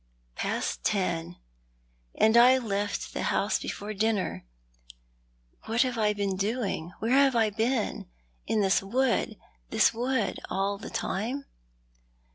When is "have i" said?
5.83-6.11, 7.11-7.51